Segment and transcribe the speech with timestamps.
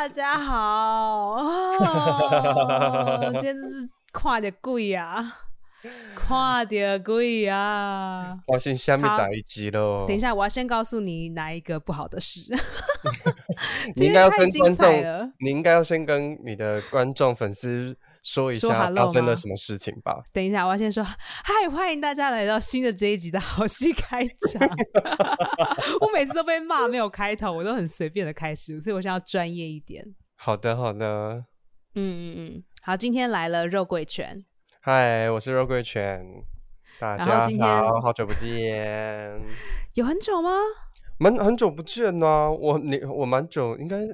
[0.00, 5.30] 大家好，哦、今天真是跨的贵啊，
[6.16, 8.34] 跨的贵啊！
[8.46, 10.06] 我先下面打一集喽。
[10.08, 12.50] 等一下，我要先告诉你哪一个不好的事。
[13.94, 20.22] 你应该要跟观众你应该要先跟你的观众粉丝说一下发生了什么事情吧。
[20.32, 24.68] 等一下，我要先说，嗨，欢迎大家来到新的这一集的好戏开场。
[26.00, 30.04] 我每次都被骂没有开头，我都很随便的开始，所以我想要专业一点。
[30.36, 31.44] 好的，好的。
[31.94, 34.44] 嗯嗯嗯，好，今天来了肉桂犬，
[34.80, 36.24] 嗨，我是肉桂犬，
[37.00, 37.24] 大家
[37.58, 39.40] 好，好久不见，
[39.94, 40.50] 有很久吗？
[41.18, 44.06] 蛮很久不见呢、我你我蛮久，应该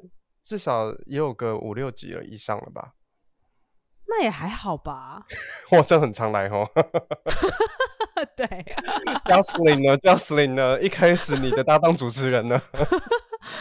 [0.42, 2.94] 至少也有个五六集了以上了吧？
[4.08, 5.22] 那也还好吧。
[5.70, 6.68] 我真的很常来哦。
[8.34, 8.46] 对
[9.24, 10.80] ，Jocelyn 呢？Jocelyn 呢？
[10.80, 12.60] 一开始你的搭档主持人呢？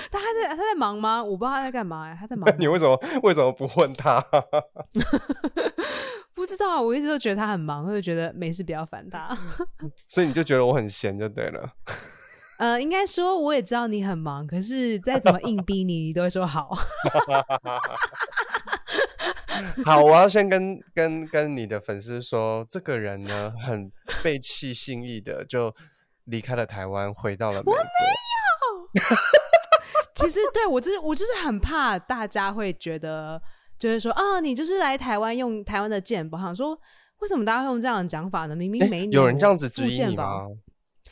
[0.09, 1.21] 他还在他在忙吗？
[1.21, 2.49] 我不知道他在干嘛、欸，他在忙。
[2.57, 4.23] 你为什么为什么不问他？
[6.33, 9.37] 不知道，我一直都觉得他很忙，我就觉得没事不要烦他。
[10.07, 11.69] 所以你就觉得我很闲就对了。
[12.57, 16.77] 呃，应该说我也知道你很忙，可是再怎么硬逼你，你都会说好。
[19.86, 23.92] 好，我要先跟跟跟你的粉丝说，这个人呢很
[24.23, 25.73] 背弃心意的，就
[26.25, 27.76] 离开了台湾，回到了美国。
[30.16, 33.42] 其实对我就是我就是很怕大家会觉得，
[33.78, 36.80] 就是说啊，你就是来台湾用台湾的健保，想说
[37.20, 38.56] 为什么大家会用这样的讲法呢？
[38.56, 40.48] 明明诶每一年有人这样子我质疑你吗？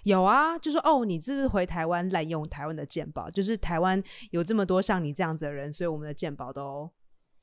[0.04, 6.90] 有啊，就说哦，你这是回台湾滥用台湾的鉴宝，就是台湾有这么多像你这样子的人，所以我们的鉴宝都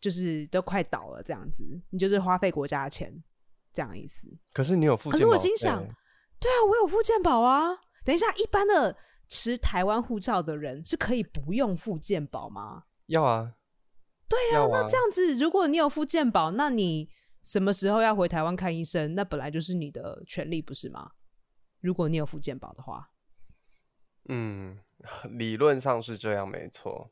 [0.01, 3.23] 就是都快倒了，这样子，你就是花费国家的钱，
[3.73, 4.29] 这样意思。
[4.53, 5.83] 可是你有付可是我心想
[6.39, 7.77] 对啊，我有付健保啊。
[8.03, 8.97] 等一下，一般的
[9.29, 12.85] 持台湾护照的人是可以不用付健保吗？
[13.07, 13.55] 要啊，
[14.27, 17.11] 对啊，那这样子，如果你有付健保，那你
[17.43, 19.15] 什么时候要回台湾看医生？
[19.15, 21.11] 那本来就是你的权利，不是吗？
[21.81, 23.11] 如果你有付健保的话，
[24.31, 24.79] 嗯，
[25.31, 27.11] 理论上是这样，没错。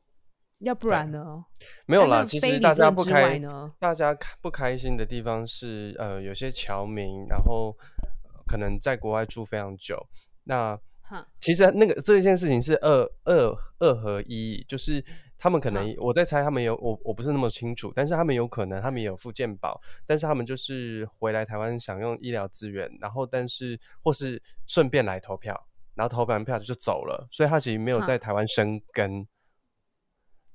[0.60, 1.44] 要不然呢？
[1.86, 8.08] 没有啦，其实大家不开呢大家开不开心的地方是，呃，有些侨民，然后、呃
[8.48, 10.02] 可能在国外住非常久，
[10.44, 15.04] 那哼其实那个这件事情是二二二合一，就是
[15.36, 25.54] 他们可能我在猜他们有我我不是那么清楚，但是他们有可能他们也有附健保，但是他们就是回来台湾享用医疗资源，然后但是或是顺便来投票，
[25.94, 29.28] 然后投完票就走了，所以他其实没有在台湾生根，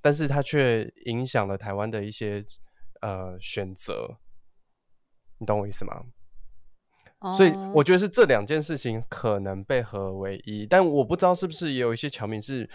[0.04, 2.44] 但是他却影响了台湾的一些
[3.00, 4.18] 呃选择，
[5.38, 6.04] 你懂我意思吗？
[7.38, 12.70] 所以哦我觉得是这两件事情可能被合为一，但我不知道是不是也有一些侨民是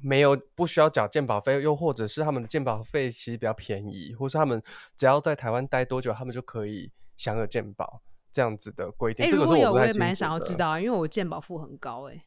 [0.00, 4.62] 没有不需要缴鉴保费，又或者是他们的鉴保费其实比较便宜，或是他们
[4.96, 8.02] 只要在台湾待多久，他们就可以享有鉴保
[8.32, 9.26] 这样子的规定。
[9.26, 12.24] 哎、这个是我也蛮想要知道啊，因为我鉴保付很高哎、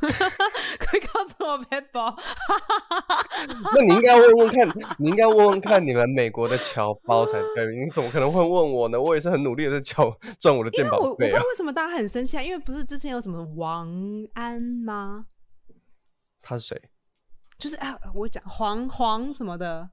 [0.00, 0.08] 可
[0.96, 2.16] 以告诉我 p a p e
[3.74, 4.68] 那你应该问问看，
[4.98, 9.00] 你应该问问看你们美国的侨胞才对，你怎么可能会问我呢？
[9.00, 11.38] 我也是很努力的在缴赚我的健保费啊我不知道。
[11.38, 13.88] 为什么大家很生气啊，因为不是之前有什么王
[14.34, 15.26] 安吗？
[16.42, 16.82] 他是谁？
[17.58, 19.90] 就是啊，我讲黄黄什么的，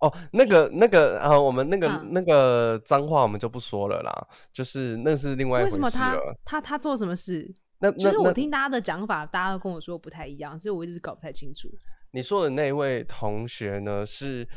[0.00, 6.18] 哦，那个那个啊，我们那个、嗯那个脏话我们就不说了啦，就是那是另外一回事为什么他。
[6.44, 7.54] 他他做什么事？
[7.78, 11.68] 那那就是我那听大家的讲法，大家都跟我说不太一样，所以我一直搞不太清楚。
[12.12, 14.48] 你说的那位同学呢，是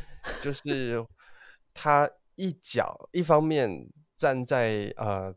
[0.41, 1.05] 就是
[1.73, 5.33] 他一脚一方面站在呃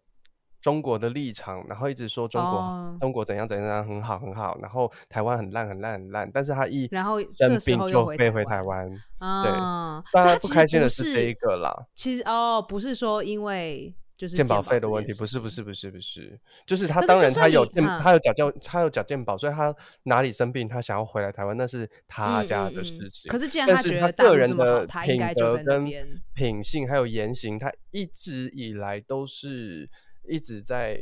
[0.60, 11.86] 中国的立场，然后一直说中国、哦中国怎样怎样很好很好，然后台湾很烂很烂很烂，但是他一然后这生病时候又回就飞回台湾台湾，啊，大家不开心的是这一个啦。
[11.96, 13.92] 其实哦，不是说因为
[14.22, 19.74] 就是健保保费的问题，不是不是不是不是，就是他当然他有他有缴健他有缴健保，所以他
[20.04, 23.28] 哪里生病，他想要回来台湾，那是他嗯家的事情。
[23.28, 25.90] 可是既然但是他觉得大个人的品德跟
[26.34, 29.90] 品性还有言行，他一直以来都是
[30.28, 31.00] 一直在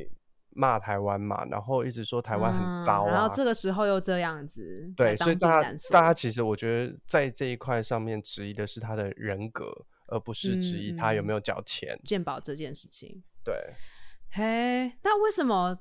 [0.55, 3.11] 骂台湾嘛，然后一直说台湾很糟啊。
[3.11, 9.71] 嗯然后这个时候又这样子，对，所以大家大家其实我觉得在这一块上面质疑的是他的人格，
[10.11, 11.99] 而不是质疑他有没嗯有缴钱。
[12.05, 13.23] 鉴宝这件事情。
[13.45, 13.55] 对。
[14.33, 15.79] 嘿，那为什么？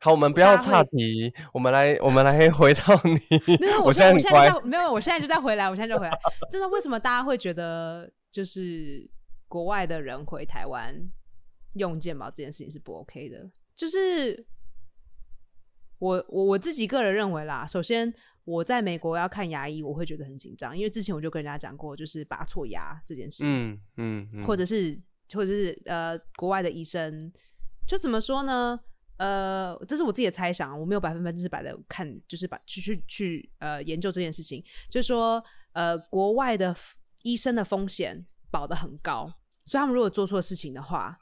[0.00, 3.12] 好，我们不要岔题，我们来，我们来 回到你。
[3.60, 6.18] 没有，我现在我现在没有，我现在就在回来，我现在就回来。
[6.50, 9.08] 真的，为什么大家会觉得就是
[9.46, 10.94] 国外的人回台湾
[11.74, 13.50] 用健保这件事情是不 OK 的？
[13.76, 14.44] 就是
[15.98, 18.12] 我我我自己个人认为啦，首先
[18.44, 25.00] 我在美国要看牙医，我会觉得很紧张，因为之前我就跟人家讲过，就是拔错牙这件事，嗯嗯嗯，或者是
[25.32, 27.32] 或者是呃，国外的医生，
[27.86, 28.78] 就怎么说呢？
[29.18, 35.42] 呃，这是我自己的猜想，我没有百分之百的看，就是把去去去呃研究这件事情，就是说
[35.74, 36.74] 呃，国外的
[37.22, 39.32] 医生的风险保的很高，
[39.66, 41.16] 所以他们如果做错事情的话，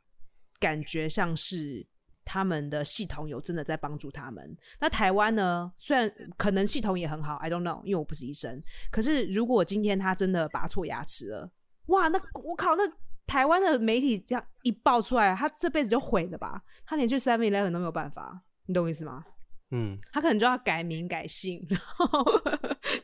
[0.59, 1.87] 感觉像是
[2.33, 4.57] 他们的系统有真的在帮助他们。
[4.79, 8.63] 那台湾呢，虽然可能系统也很好，I don't know，因为我不是医生。
[8.93, 11.51] 可是如果今天他真的拔错牙齿了，
[11.87, 12.83] 哇，那我靠，那。
[13.27, 16.61] 台湾的媒体这样一爆出来，他这辈子就毁了吧？
[16.85, 19.25] 他连去 Seven Eleven 都没有办法，你懂我意思吗？
[19.71, 22.25] 嗯，他可能就要改名改姓， 然后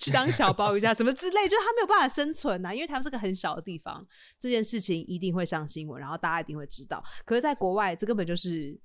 [0.00, 2.75] 去当小包一下 什么之类，就是他没有办法生存呐。
[2.75, 4.05] 因为他们是个很小的地方，
[4.37, 7.00] 这件事情一定会上新闻，然后大家一定会知道。
[7.25, 8.76] 可是，在国外，这根本就是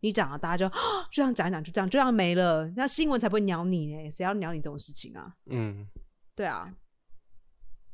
[0.00, 0.76] 你讲了，大 家就就
[1.10, 4.10] 这样讲一讲，就这样就这样没了，那新闻才不会鸟你呢？
[4.10, 5.36] 谁要鸟你这种事情啊？
[5.46, 5.86] 嗯，
[6.34, 6.74] 对啊。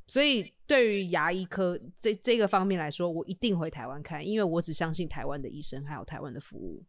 [0.07, 6.85] 所以，对于牙医科这这个方面来说，我一定回台湾看，因为我只相信台湾的医生还有台湾的服务。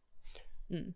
[0.67, 0.94] 嗯，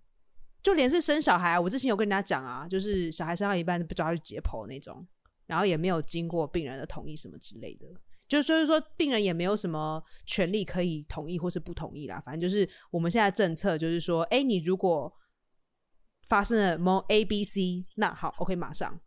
[0.62, 5.08] 就连是生小孩，我之前有跟人家讲啊，就是小孩生到一半不抓去解剖那种，
[5.46, 7.88] 然后也没有经过病人的同意什么之类的，
[8.30, 12.22] 就就是说病人也没有什么权利可以同意或是不同意啦。
[12.24, 15.12] 反正就是我们现在政策就是说，哎，你如果
[16.28, 19.02] 发生了某 A、B、C，那好，OK，马上。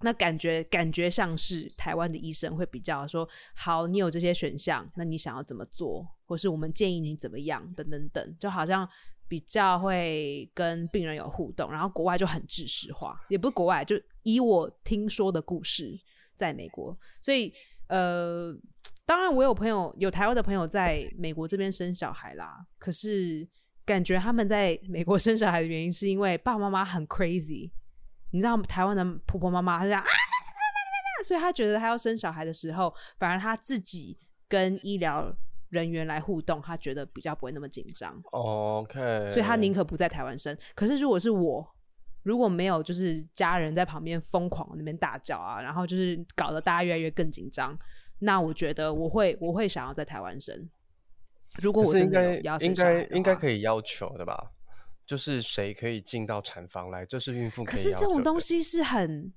[0.00, 8.86] 那感觉感觉像是台湾的医生会比较说，好，你有这些选项，那你想要怎么做，或是我们建议你怎么样，等等等，就好像
[9.26, 11.72] 比较会跟病人有互动。
[11.72, 15.98] 然后国外就很知识化，也不是国外，就以我听说的故事，
[16.34, 17.50] 在美国，所以
[17.88, 18.52] 呃，
[19.04, 23.48] 当然我有朋友，有台湾的朋友在美国这边生小孩啦，可是
[23.84, 27.70] 感觉他们在美国生小孩的原因是因为爸爸妈妈很 crazy。
[28.32, 30.06] 你知道台湾的婆婆妈妈，她这样啊，
[31.24, 34.18] 所以她觉得她要生小孩的时候，反而她自己
[34.48, 35.32] 跟医疗
[35.68, 38.20] 人员来互动，他觉得比较不会那么紧张。
[38.32, 40.56] OK，所以他宁可不在台湾生。
[40.74, 41.75] 可是如果是我，
[42.26, 47.78] 如果没有就是家人在旁边疯狂那边大叫啊，然后就是搞得大家越来越更紧张，
[48.18, 50.68] 那我觉得我会我会想要在台湾生。
[51.62, 54.50] 如果我真的要生应该应该可以要求的吧？
[55.06, 57.62] 就是谁可以进到产房来，这是孕妇。
[57.62, 59.32] 可是这种东西是很，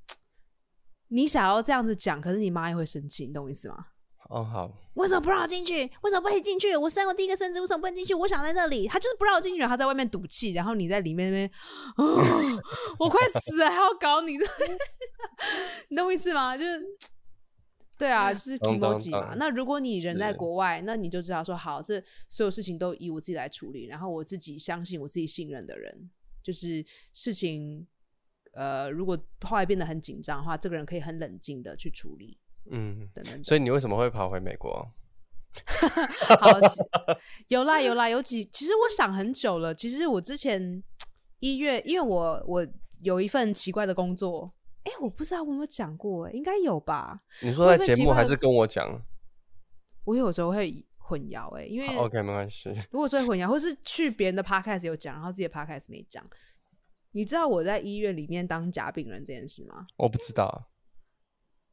[1.10, 3.78] 你想要这样子讲，可是你妈也会生气，你懂我意思吗？
[4.30, 4.72] 哦，好。
[4.94, 5.84] 为什么不让我进去？
[6.02, 6.76] 为什么不可以进去？
[6.76, 8.14] 我生过第一个孙子，为什么不能进去？
[8.14, 11.52] 我想在那里，他就是不让我进去，他在外面赌气，然后你在里面那边，
[13.00, 14.38] 我快死了，还要搞你，
[15.90, 16.58] 你懂我意思吗？
[16.58, 16.82] 就是。
[17.98, 19.34] 对啊，就是 emoji 嘛。
[19.36, 26.10] 那如果你人在国外，那你就知道说好，这所有事情都以我自己来处理，然后我自己相信我自己信任的人，
[26.42, 27.86] 就是事情，
[28.54, 32.38] 呃，如果后来变得很紧张的话，这个人可以很冷静的去处理。
[32.72, 33.10] 嗯，
[33.44, 34.88] 所以你为什么会跑回美国？
[36.40, 36.60] 好，
[37.48, 39.74] 有啦有啦有几，其实我想很久了。
[39.74, 40.84] 其实我之前
[41.40, 42.68] 一月，因为我我
[43.02, 44.54] 有一份奇怪的工作。
[44.84, 47.20] 哎，我不知道我有没有讲过，应该有吧？
[47.42, 49.04] 你说在节目还是跟我讲？
[50.06, 52.72] 我有时候会混淆，哎，因为 OK 没关系。
[52.90, 56.26] 如果说混淆，或是去别人的 podcast 有讲，然后自己的 podcast 没讲，
[57.12, 59.86] 你知道我在医院里面当假病人这件事吗？
[59.98, 60.69] 我不知道。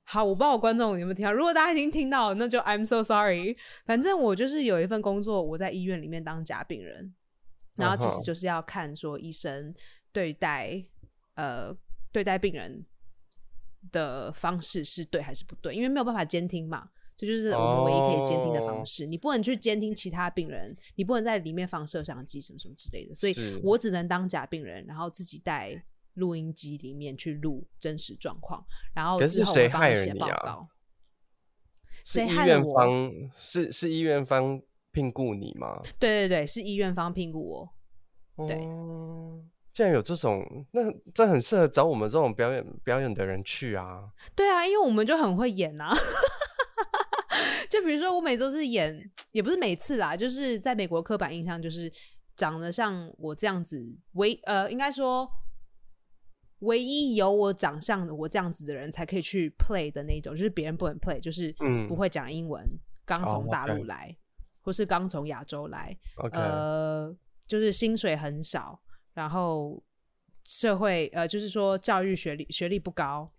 [0.07, 1.33] 好，我不知道观众有没有听到。
[1.33, 3.57] 如果大家已经听到，那就 I'm so sorry。
[3.85, 7.15] 反正我就是有一份工作，我在医院里面当假病人，
[7.75, 9.75] 然后其实就是要看说医生
[10.13, 10.87] 对待
[11.35, 11.77] 呃
[12.13, 12.87] 对待病人。
[13.93, 15.73] 的方式是对还是不对？
[15.73, 19.07] 因为没有办法监听嘛，这就是我们唯一可以监听的方式。
[19.07, 23.15] 你不能去监听其他病人，你不能在里面放摄像机什么什么之类的。
[23.15, 25.81] 所以我只能当假病人，然后自己带
[26.17, 28.63] 录音机里面去录真实状况，
[28.95, 30.69] 然后之后帮你写报告。
[32.05, 34.61] 是医院方是是医院方
[34.93, 35.81] 聘雇你吗？
[35.99, 38.47] 对对对，是医院方聘雇我。
[38.47, 38.61] 对。
[39.73, 40.43] 既然有这种，
[40.73, 40.81] 那
[41.13, 44.11] 这很适合找我们这种表演表演的人去啊。
[44.35, 45.95] 对啊，因为我们就很会演啊。
[47.69, 48.99] 就比如说，我每周是演，
[49.33, 51.93] 也不是每次啦，就是在美国刻板印象就是
[52.35, 53.79] 长得像我这样子，
[54.13, 55.29] 唯呃，应该说
[56.67, 61.55] 唯一有我长相的我这样子的人才可以去 play 的那种，就是别人不能 play，就是
[61.89, 62.63] 不会讲英文，
[63.05, 64.17] 刚从大陆来，
[64.61, 65.97] 或是刚从亚洲来，
[66.33, 68.81] 呃，就是薪水很少。
[69.15, 69.83] 然后
[70.45, 73.33] 社会呃，就是说教育学历学历不高，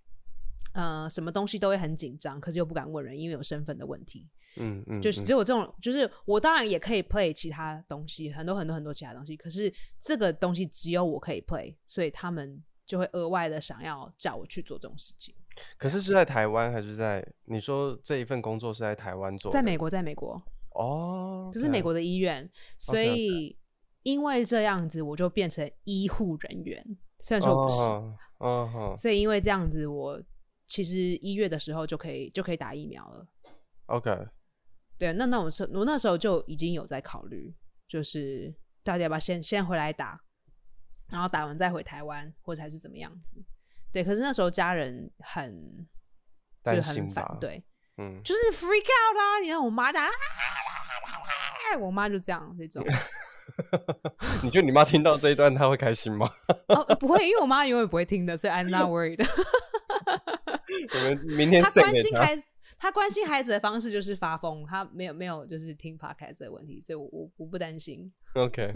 [0.74, 4.27] 呃，什么东西都会很紧张，可是又不敢问人，因为有身份的问题。
[4.60, 15.36] 嗯嗯，就是只有这种，就是我当然也可以 play 其他东西，很多很多很多其他东西，可是这个东西只有我可以 play，所以他们就会额外的想要叫我去做这种事情。
[15.77, 17.24] 可是是在台湾还是在？
[17.46, 19.51] 你说这一份工作是在台湾做？
[19.51, 20.41] 在美国，在美国。
[20.72, 23.58] 哦，就是美国的医院，所以
[24.03, 26.98] 因为这样子，我就变成医护人员。
[27.20, 27.82] 虽然说不是，
[28.39, 30.22] 嗯所以因为这样子，我
[30.67, 33.27] 其实一月的时候就可以就可以打疫苗了。
[33.88, 34.15] OK，
[35.00, 37.51] 对，那那我是我那时候就已经有在考虑，
[37.88, 38.53] 就是
[38.84, 40.22] 大家要不要先先回来打，
[41.10, 43.44] 然后打完再回台湾，或者还是怎么样子？
[43.92, 45.88] 对，可是那时候家人很
[46.64, 47.64] 就是很反对。
[48.00, 49.40] 嗯，就是 freak out 啊！
[49.42, 50.08] 你看我妈讲，
[51.80, 52.86] 我妈就这样这种。
[54.44, 56.30] 你觉得你妈听到这一段，她会开心吗？
[56.70, 59.18] 哦，不会，因为我妈永远不会听的，所以 I'm not worried。
[60.94, 62.44] 我们明天她关心孩，
[62.78, 68.14] 她关心孩子的方式就是发疯，她没有没有就是听 podcast 的问题，所以我我我不担心。
[68.36, 68.72] OK，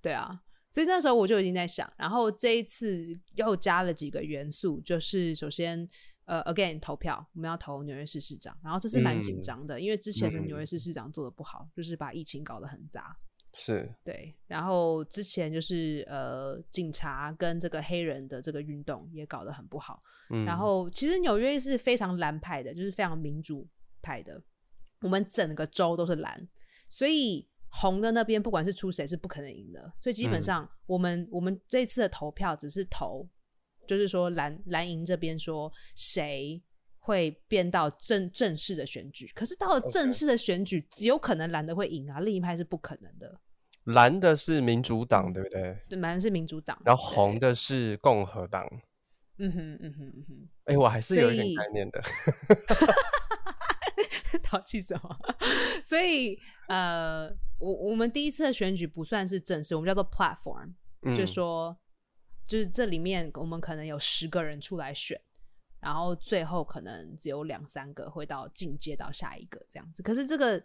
[0.00, 5.86] 对啊，所以那时候我就已经在想，然后这一次又加了几个元素，就是首先。
[6.26, 13.16] 呃，again 投票，我们要投纽约市市长，然后这是蛮紧张的，因为之前的纽约市市长做的不好，就是把疫情搞得很杂。
[13.52, 14.32] 是，对。
[14.46, 20.00] 然后之前就是呃，警察跟这个黑人的这个运动也搞得很不好。
[20.32, 20.44] 嗯。
[20.44, 23.66] 然后其实纽约是非常蓝派的，就是非常民主
[24.00, 24.40] 派的，
[25.00, 26.48] 我们整个州都是蓝，
[26.88, 33.28] 所以红的那边不管是出谁是不可能赢的，所以基本上我们我们这次的投票只是投。
[33.88, 36.62] 就是说蓝蓝营这边说谁
[37.00, 43.40] 会变到正正式的选举，可是到了正式的选举，只有可能蓝的会赢啊，另一派是不可能的。
[43.84, 45.76] 蓝的是民主党，对不对？
[45.88, 48.64] 对，蓝的是民主党，然后红的是共和党。
[49.38, 50.48] 嗯哼嗯哼嗯哼。
[50.66, 52.00] 哎，我还是有一点概念的。
[54.42, 55.16] 淘气什么？
[55.84, 60.74] 所以呃，我我们第一次的选举不算是正式，我们叫做 platform，
[61.16, 61.76] 就说。
[62.46, 65.16] 就是这里面我们可能有十个人出来选，
[65.78, 70.02] 然后最后可能只有两三个会到进阶到下一个这样子。
[70.02, 70.60] 可是这个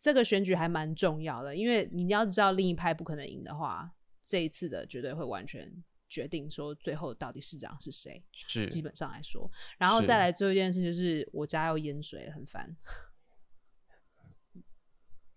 [0.00, 3.90] 这个选举还蛮重要的，因为你要知道另一派不可能赢的话，
[4.22, 5.70] 这一次的绝对会完全
[6.08, 8.24] 决定说最后到底市长是谁。
[8.32, 12.76] 是基本上来说，然后再来最后一件事，就是我家要淹水，很烦。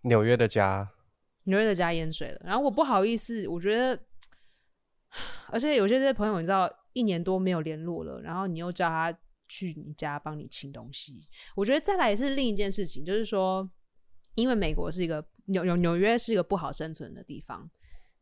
[0.01, 0.91] 纽约的家，
[1.45, 4.05] 纽约的家淹水了，然后我不好意思，我觉得。
[5.47, 9.11] 而且有些这些朋友，你知道，一年多没有联络了，然后你又叫他
[9.47, 13.67] 去你家帮你清东西，我觉得再来是另一件事情，就是说，
[14.35, 17.67] 因为美国是一个纽纽纽约是一个不好生存的地方，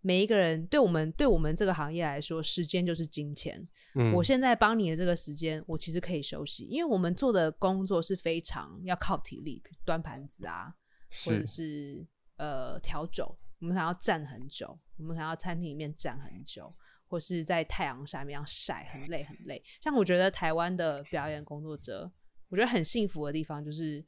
[0.07, 3.61] 每一个人对我们对我们这个行业来说，时间就是金钱。
[3.95, 10.73] 嗯，我现在帮你的这个时间，我其实可以休息，因为我们做的工作是非常要靠体力，端盘子啊，
[11.25, 13.37] 或者是呃调酒。
[13.59, 16.73] 我们想要站很久，我们想要餐厅里面站很久，
[17.09, 19.61] 或是在太阳下面要晒，很累很累。
[19.81, 22.09] 像我觉得台湾的表演工作者，
[22.47, 24.05] 我觉得很幸福的地方就是，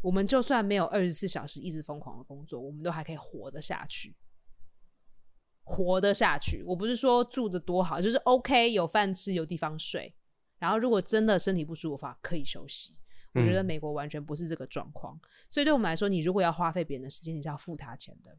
[0.00, 4.16] 我们就算没有二十四小时一直疯狂的工作，我们都还可以活得下去，
[5.64, 6.62] 活得下去。
[6.62, 10.14] 我不是说住的多好，就是 OK，有饭吃，有地方睡。
[10.58, 12.96] 然后如果真的身体不舒服的话，可以休息。
[13.34, 18.38] 我觉得美国完全不是这个状况，所以对我们来说，你如果要花费别人的时间，你是要付他钱的。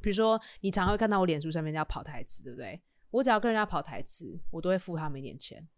[0.00, 2.80] 比如说，你常会看到我脸书上面要跑台词，对不对？
[3.10, 5.68] 我只要跟人家跑台词，我都会付他们一点钱，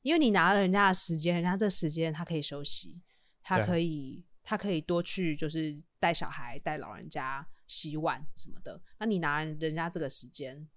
[0.00, 3.02] 因为你拿了人家的时间，人家这时间他可以休息，
[3.42, 8.80] 他可以他可以多去就是带小孩、带老人家、洗碗什么的。
[8.98, 10.68] 那你拿人家这个时间，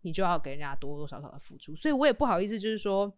[0.00, 3.16] 你就要给人家多多少少的付出，所以我也不好意思，就是说，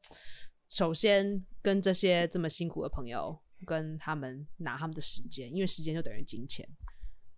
[0.69, 3.41] 首先跟这些这么辛苦的朋友。
[3.67, 6.69] 跟他们拿他们的时间，因为时间就等于金钱。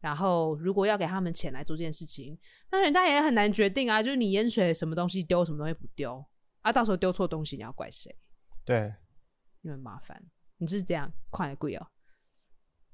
[0.01, 2.37] 然后，如果要给他们钱来做这件事情，
[2.73, 4.03] 那人家也很难决定啊。
[4.03, 6.25] 就是你淹水，什么东西丢，什么东西不丢
[6.63, 6.73] 啊？
[6.73, 8.13] 到时候丢错东西，你要怪谁？
[8.65, 8.93] 对，
[9.63, 10.21] 因为麻烦。
[10.57, 11.87] 你是这样，快贵哦。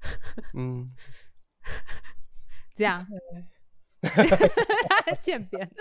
[0.55, 0.87] 嗯，
[2.73, 3.05] 这样，
[5.19, 5.69] 渐变。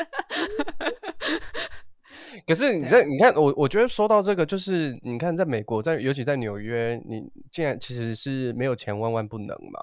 [2.47, 9.81] 可是你这你看我，我觉得说到这个，就是你看，在美国，在尤其在纽约，你竟然其实是没有钱万万不能嘛。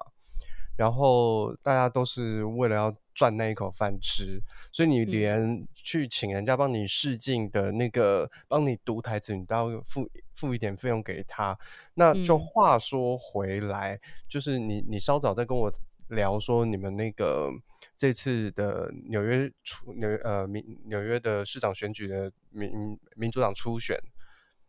[0.75, 11.57] 然后大家都是为了要赚那一口饭吃，所以你连去请人家帮你试镜的那个帮你读台词，你都要付付一点费用给他。
[11.95, 13.99] 那就话说回来，
[14.29, 15.69] 就是你你稍早在跟我
[16.07, 17.49] 聊说你们那个。
[17.95, 23.97] 这次的纽约初纽呃民纽约的市长选举的民民主党初选，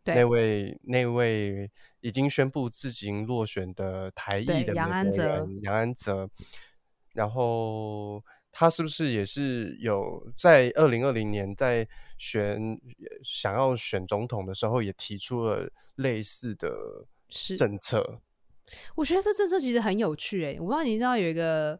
[0.03, 6.29] 那位那位已经宣布自行落选的台裔的杨安泽，杨安泽，
[7.13, 12.79] 然后他是不是也是有在二零二零年在选
[13.23, 16.69] 想要选总统的时候，也提出了类似的
[17.57, 18.21] 政策？
[18.95, 21.79] 我觉得这政策其实很有趣诶，我不知道你知道有一个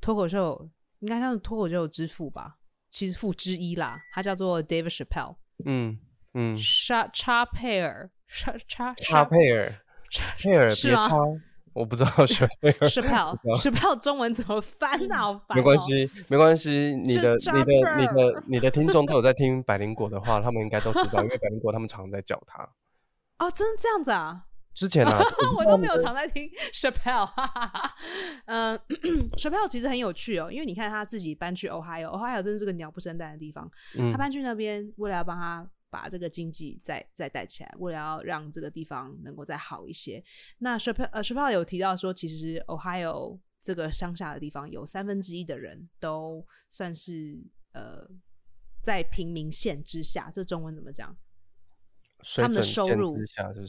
[0.00, 0.68] 脱口秀，
[1.00, 5.36] 应该算是脱口秀之父吧，其实父之一啦，他叫做 David Chappelle。
[5.64, 5.98] 嗯
[6.34, 11.08] 嗯，Cha Cha p r Cha Cha Cha p r Cha p r 是吗？
[11.72, 15.40] 我不知道选那个 Chappelle，Chappelle 中文怎么翻啊？
[15.54, 22.62] 没关系，没关系，你的、你的、你的、你的听众都有在听百灵果的话，他们应该都知道，因为百灵果他们常在叫他。
[23.38, 24.44] 哦，真的这样子啊？
[24.74, 25.18] 之前啊，
[25.58, 27.28] 我都没有常在听 Chappelle。
[28.46, 28.78] 嗯
[29.36, 33.68] ，Chappelle 其实很有趣哦，因为你看他自己搬去 Ohio，Ohio 真的是个鸟不生蛋的地方。
[34.12, 40.22] 他搬去那边，为了要帮他把这个经济再再带起来，为了要让这个地方能够再好一些。
[40.58, 47.38] 那 Chappelle 呃 Chappelle 有提到说，其实 Ohio 这个乡下的地方有三分之一的人都算是
[47.72, 48.08] 呃
[48.82, 51.16] 在平民线之下，这中文怎么讲？
[52.36, 53.16] 他们的收入，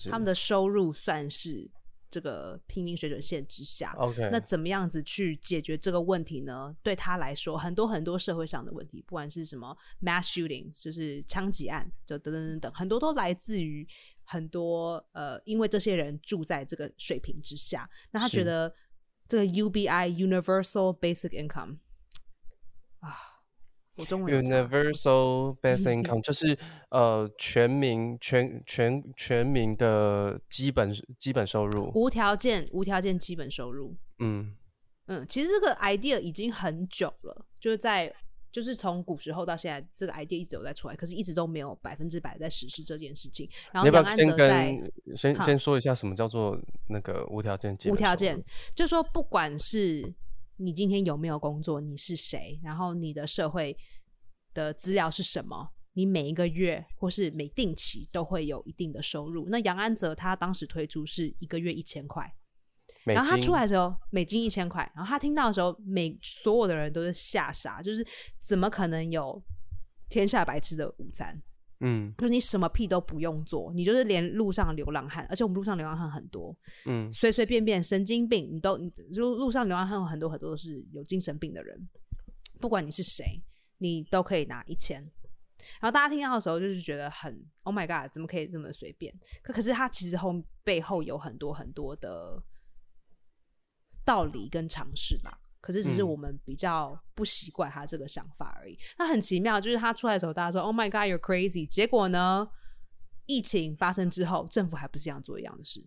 [0.10, 1.70] 他们的收入算是
[2.10, 3.94] 这个平民水准线之下。
[3.98, 6.76] OK，那怎么样子去解决这个问题呢？
[6.82, 13.88] 对他来说，很多很多社会上的问题，不管是什么 mass shootings，就是枪击案，就等等等等，很多都来自于
[14.24, 17.90] 很多呃，因为这些人住在这个水平之下。
[18.12, 18.74] 那他觉得
[19.28, 21.78] 这个 UBI Universal Basic Income
[23.00, 23.29] 啊。
[24.06, 26.58] Universal basic income 就是
[26.90, 33.96] 呃全民全全全民的基本基本收入，无条件无条件基本收入。
[34.20, 34.56] 嗯
[35.08, 38.14] 嗯，其实这个 idea 已经很久了，就是在
[38.52, 43.50] 就是从古时候到现在，这个 idea 一直有在出来，可是一直都没有百分之百在实施这件事情。
[43.72, 44.80] 然后杨安泽在
[45.16, 50.14] 先先说一下什么叫做那个无条件无条件，就说不管是。
[50.60, 51.80] 你今天有没有工作？
[51.80, 52.60] 你是谁？
[52.62, 53.78] 然后你的社会
[54.54, 55.70] 的资料是什么？
[55.94, 59.48] 你每一个月或是每定期都会有一定的收入。
[59.50, 62.32] 那杨安泽他当时推出是一个月一千块，
[63.06, 68.06] 然后他出来的时候美金一千块，然后他听到的时候，每所有的人都是吓傻，就是
[68.40, 69.42] 怎么可能有
[70.10, 71.42] 天下白吃的午餐？
[71.82, 81.90] 嗯，就是你什么屁都不用做，你就是连路上流浪汉，而且我们路上流浪汉很多，嗯，随随便便神经病，你都你就路上流浪汉有很多很多都是有精神病的人，
[82.60, 83.42] 不管你是谁，
[83.78, 85.02] 你都可以拿一千。
[85.82, 89.14] 然后大家听到的时候就是觉得很 Oh my God，怎么可以这么随便？
[89.42, 92.42] 可可是他其实后背后有很多很多的
[94.06, 95.40] 道理跟尝试吧。
[95.62, 98.78] 可是只是我们比较不习惯他这个想法而已。
[98.98, 101.66] 那很奇妙，就是他出来的时候，大家说 “Oh my God, you're crazy”。
[101.66, 102.50] 结果呢，
[103.26, 105.86] 疫情发生之后，政府还不是一样做一样的事。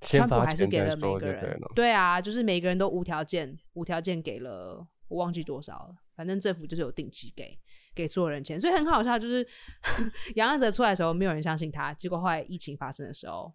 [0.00, 5.96] 川普还是给了每个人，对啊，就是每个人都无条件、无条件给了，我忘记多少了。
[6.14, 7.58] 反正政府就是有定期给
[7.94, 9.18] 给所有人钱，所以很好笑。
[9.18, 9.46] 就是
[10.36, 11.92] 杨安泽出来的时候，没有人相信他。
[11.94, 13.52] 结果后来疫情发生的时候，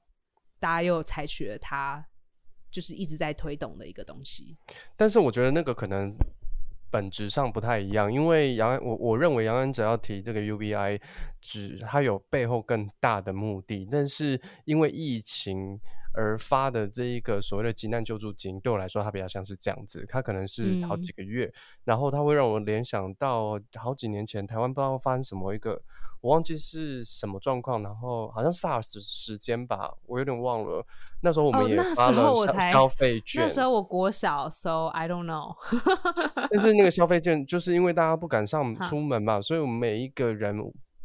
[0.59, 2.05] 大家又采取了他。
[2.71, 4.57] 就是一直在推动的一个东西，
[4.95, 6.13] 但是我觉得那个可能
[6.91, 10.99] 本质上不太一样，因为杨安我我认为杨安只要提这个 UBI，
[11.41, 15.79] 指它有背后更大的目的，但是因为疫情
[16.13, 21.51] 而发的这一个所谓的急难救助金，对我来说它比较像是这样子，它可能是好几个月，
[21.83, 25.81] 然后它会让我联想到好几年前台湾不知道发生什么一个。
[26.21, 30.85] 我忘记是什么状况，然后好像 SARS 时间吧，我有点忘了。
[31.21, 35.55] 那时候我们也发了消费券，那时候我国小，so I don't know。
[36.51, 40.57] 但是那个消费券就是因为大家不敢上出门嘛，所以我们每一个人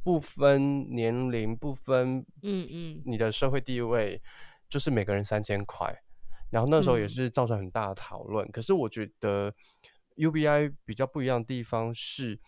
[0.02, 4.20] 不分年龄、不分嗯嗯你的社会地位，
[4.68, 6.02] 就是每个人三千块。
[6.50, 8.50] 然后那时候也是造成很大的讨论。
[8.50, 9.54] 可是我觉得
[10.16, 12.40] UBI 比较不一样的地方是。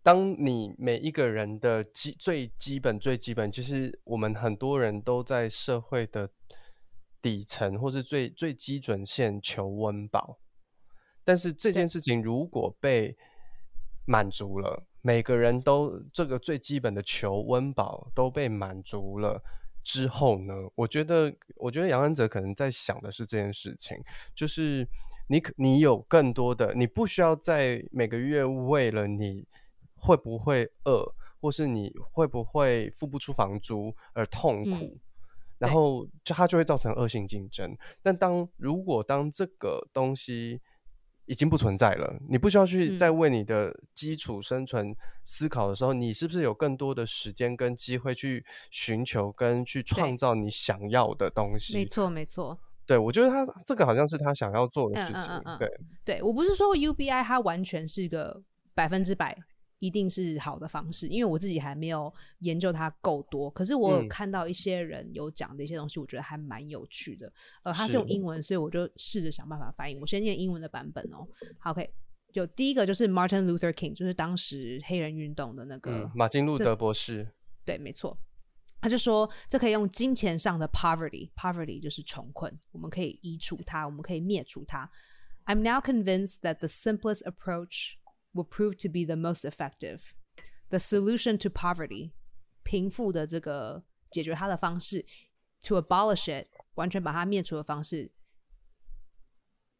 [0.00, 6.30] 当你每一个人的基最基本最基本，其实我们很多人都在社会的
[7.20, 10.38] 底层或是最最基准线求温饱，
[11.24, 13.18] 但是这件事情如果被
[14.06, 19.42] 满足了，每个人都这个最基本的求温饱都被满足了
[19.88, 20.54] 之后呢？
[20.74, 23.96] 我觉得，我觉得杨安泽可能在想的是这件事情，
[24.34, 24.86] 就是
[25.28, 29.46] 你可你有更多的，你不需要在每个月为了你。
[30.00, 34.96] 会不会饿，或是你会不会付不出房租而痛苦？
[35.58, 37.76] 然后就它就会造成恶性竞争。
[38.00, 40.60] 但当如果当这个东西
[41.28, 51.74] 已经不存在了，你不需要去再为你的基础生存思考的时候，你是不是有更多的时间跟机会去寻求跟去创造你想要的东西？
[51.76, 52.58] 没错，没错。
[52.86, 55.30] 对，我觉得他这个好像是他想要做的事情。
[55.58, 55.68] 对，
[56.02, 58.42] 对我不是说 UBI 它完全是一个
[58.74, 59.36] 百分之百
[59.78, 63.50] 一定是好的方式，因为我自己还没有研究它够多。
[63.50, 67.32] 可是我有嗯看到一些人有讲的一些东西，我觉得还蛮有趣的。
[67.62, 69.96] 呃，它是是用英文，所以我就试着想办法翻译。
[69.96, 71.26] 我先念英文的版本哦。
[71.58, 71.90] 好，OK，
[72.32, 77.28] 就第一个就是 Martin Luther King，就是当时黑人运动的那个嗯，马丁路德博士，
[77.64, 78.18] 对，没错。
[78.80, 84.88] 他就说，这可以用金钱上的 poverty，poverty 就是穷困，我们可以移除它，我们可以灭除它。
[85.46, 87.94] I'm now convinced that the simplest approach
[88.33, 90.13] will prove to be the most effective.
[90.69, 92.11] The solution to poverty，
[92.63, 95.05] 贫富的这个解决它的方式，
[95.61, 98.11] to abolish it，完全把它灭除的方式，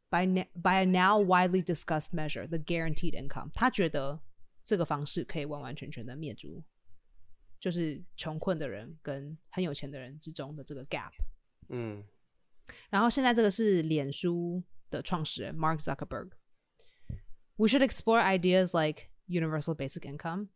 [0.09, 3.49] by na- by a now widely discussed measure, the guaranteed income。
[3.53, 4.21] 他觉得
[4.63, 6.63] 这个方式可以完完全全的灭除
[7.59, 11.11] 就是穷困的人跟很有钱的人之中的这个 gap。
[11.69, 12.03] 嗯
[12.89, 16.31] 然后现在这个是脸书的创始人 Mark Zuckerberg。
[17.58, 20.50] We should explore ideas like universal basic income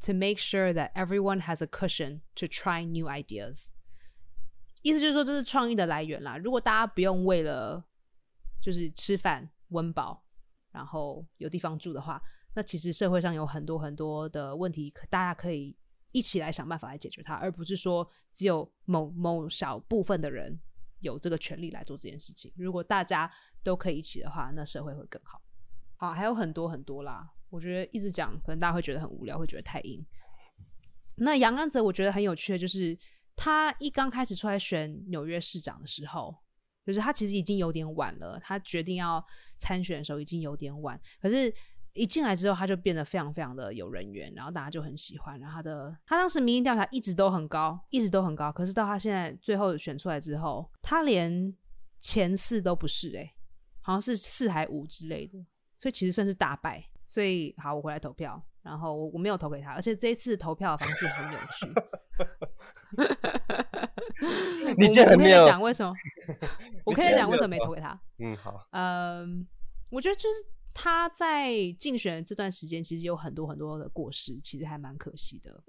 [0.00, 3.68] to make sure that everyone has a cushion to try new ideas。
[4.80, 6.38] 意思就是说，这是创意的来源啦。
[6.38, 7.84] 如果大家不用为了
[8.62, 10.24] 就是吃饭温饱，
[10.70, 12.22] 然后有地方住的话，
[12.54, 15.76] 那其实社会上有很多很多的问题，大家可以
[16.12, 20.58] 一起来想办法来解决它，而不是说只有某某小部分的人
[21.00, 22.50] 有这个权利来做这件事情。
[22.56, 23.30] 如果大家
[23.62, 25.42] 都可以一起的话，那社会会更好。
[25.98, 27.28] 好，还有很多很多啦。
[27.50, 30.02] 我觉得一直讲，可能大家会觉得很无聊，会觉得太硬。
[31.16, 32.98] 那杨安泽我觉得很有趣的就是，
[33.36, 36.34] 他一刚开始出来选纽约市长的时候，
[36.86, 39.22] 就是他其实已经有点晚了，他决定要
[39.56, 41.52] 参选的时候已经有点晚，可是。
[41.94, 45.40] 一进来之后，他就变得非常非常的有人缘，然后大家就很喜欢。
[45.40, 48.52] 然后他的他当时民意调查一直都很高，一直都很高。
[48.52, 51.52] 可是到他现在最后选出来之后，他连
[51.98, 53.34] 前四都不是、欸，
[53.80, 55.44] 好像是四还五之类的，
[55.78, 56.84] 所以其实算是大败。
[57.06, 61.66] 所以好，我回来投票，然后我我没有投给他，而且这一次投票的方式很有趣。
[64.20, 65.94] 你我我可以竟然没有讲为什么？
[66.84, 67.98] 我可以讲为什么没投投给他。
[68.18, 69.46] 嗯，好，嗯，
[69.90, 75.64] 我觉得就是他在竞选的这段时间，其实有很多很多的过失，其实还蛮可惜的。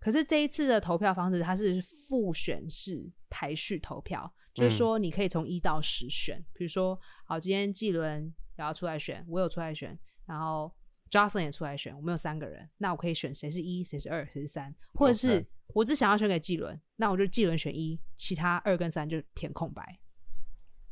[0.00, 6.42] 可是这一次的投票方式，它是复选式排序投票，就是嗯说你可以从一到十选。
[6.54, 10.72] 比如说，好，今天季伦也要出来选，我有出来选，然后
[11.10, 19.98] Jocelyn 也出来选，我们有三个人，那我可以选谁是一，谁是二，谁是三，或者是我只想要选给季伦，那我就季伦选一，其他二跟三就填空白。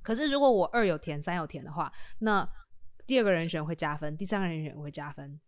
[0.03, 2.49] 可是如果我二有填，三有填的话，那
[3.05, 5.41] 第二个人选会加分，第三个人选会加分，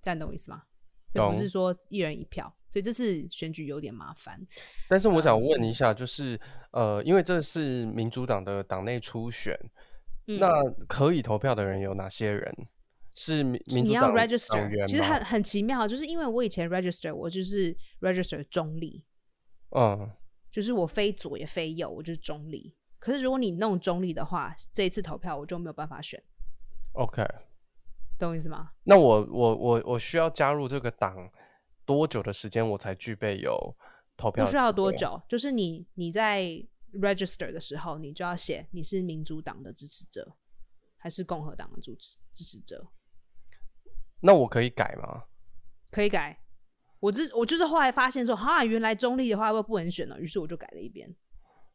[0.00, 0.64] 这样懂我意思吗？
[1.10, 4.44] 所以不是说一人一票，所以这次选举有点麻烦。
[4.88, 6.38] 但是我想问嗯一下，就是
[6.72, 9.56] 呃，因为这是民主党的党内初选，
[10.26, 10.48] 嗯那
[10.86, 12.54] 可以投票的人有哪些人？
[13.16, 19.04] 是民民你要主党党 register，员其实很很奇妙，就是因为我以前 register 我就是 register 中立，
[19.70, 20.10] 嗯
[20.50, 22.74] 就是我非左也非右，我就是中立。
[22.98, 26.20] 可是如果你弄中立的话，这一次投票我就没有办法选
[26.94, 27.24] ，，OK。
[28.18, 28.70] 懂我意思吗？
[28.84, 31.30] 那我我我我需要加入这个党
[31.84, 33.76] 多久的时间，我才具备有
[34.16, 34.44] 投票？
[34.44, 34.90] 不需要多？
[34.92, 36.64] 久，就是你你在
[37.00, 40.36] register 的时候，你就要写你是民主党的支持者，
[40.96, 42.88] 还是共和党的支持支持者，
[44.20, 45.24] 那我可以改吗？
[45.90, 46.40] 可以改。
[47.00, 51.14] 我之我就是后来发现说，哈，原来中立的话会不能选了，于是我就改了一遍。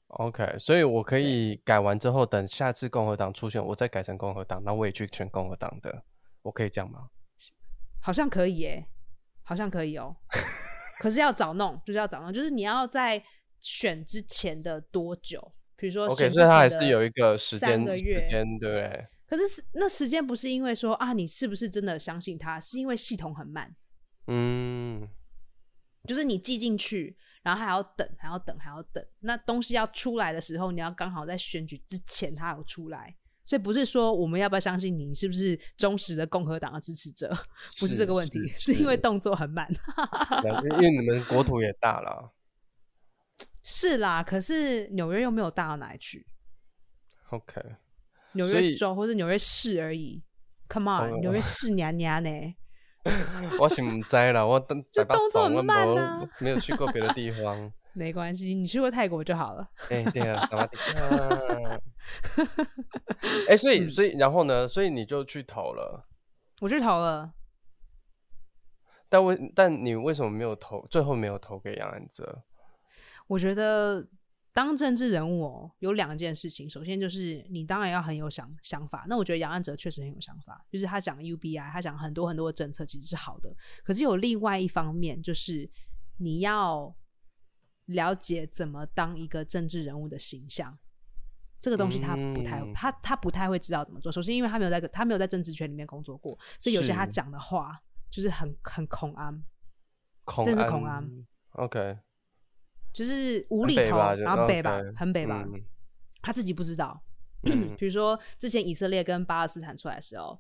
[0.08, 6.04] OK，所以我可以改完之后，等下次共和党出现，我再改成共和党，那我也去选共和党的，
[6.42, 7.10] 我可以这样吗？
[8.02, 8.90] 好像可以耶，
[9.44, 10.16] 好像可以哦。
[11.00, 13.24] 可是要早弄，就是要早弄，就是你要在
[13.60, 15.52] 选之前的多久？
[15.76, 18.30] 比如说 OK，所以它还是有一个时间时三个月。
[18.30, 19.08] 间，对不对？
[19.28, 22.60] 可是那时间不是因为说啊，你是不是真的相信他？
[22.60, 23.76] 是因为系统很慢，
[24.28, 25.08] 嗯，
[26.08, 29.06] 就是你寄进去，然后还要等，还要等，还要等。
[29.20, 33.16] 那东西要出来的时候，你要刚好在选举之前它有出来。
[33.46, 37.36] 所以不是说我们要不要相信你是不是忠实的共和党的支持者，
[37.80, 39.68] 不是这个问题，是是因为动作很慢。
[40.72, 42.34] 因为你们国土也大了。
[43.64, 46.26] 是啦，可是纽约又没有大到哪里去
[47.30, 47.62] ，OK，
[48.34, 50.24] 纽约州或者纽约市而已。
[50.70, 52.30] Come 哦 on，纽约市娘娘呢？
[53.60, 57.72] 我是唔知啦，我等就动作很慢啊没有去过别的地方。
[57.94, 59.68] 没关系，你去过泰国就好了。
[59.90, 61.82] 哎、对啊，萨瓦迪卡。
[63.50, 64.68] 哎、所以嗯所以然后呢？
[64.68, 66.08] 所以你就去投了，
[66.62, 67.34] 我去投了，
[69.10, 70.86] 但为但你为什么没有投？
[70.88, 72.44] 最后没有投给杨安泽？
[73.30, 74.10] 我觉得
[74.52, 76.68] 当政治人物哦，有两件事情。
[76.68, 79.06] 首先就是你当然要很有想想法。
[79.08, 83.56] 那我觉得杨安哲确实很有想法，就是他讲 UBI，他讲很多很多的政策其实是好的。
[83.84, 85.70] 可是有另外一方面，就是
[86.18, 86.96] 你要
[87.86, 90.76] 了解怎么当一个政治人物的形象。
[91.60, 94.12] 这个东西他不太，他他不太会知道怎么做。
[94.12, 99.44] 首先，因为他没有在他没有在政治圈里面工作过，所以有些他讲的话就是很很恐安，
[100.44, 101.06] 真是恐安。
[101.52, 102.00] OK，
[102.94, 105.46] 就是无厘头，然后北吧，很北吧，
[106.22, 107.02] 他自己不知道。
[107.78, 110.40] 比如说之前以色列跟巴勒斯坦出来的时候，